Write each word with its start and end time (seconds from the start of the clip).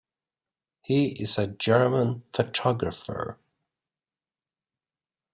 He 0.81 1.09
is 1.21 1.37
a 1.37 1.45
German 1.45 2.23
photographer. 2.33 3.37